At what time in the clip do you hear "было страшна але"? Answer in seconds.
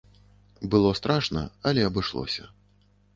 0.75-1.83